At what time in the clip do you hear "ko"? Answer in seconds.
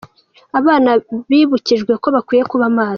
2.01-2.07